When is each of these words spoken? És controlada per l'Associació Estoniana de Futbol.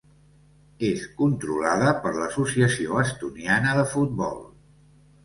És 0.87 1.01
controlada 1.19 1.91
per 2.05 2.13
l'Associació 2.19 2.97
Estoniana 3.03 3.77
de 3.81 3.85
Futbol. 3.93 4.41